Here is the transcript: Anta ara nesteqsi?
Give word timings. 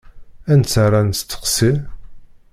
Anta 0.53 0.77
ara 0.85 0.99
nesteqsi? 1.01 1.71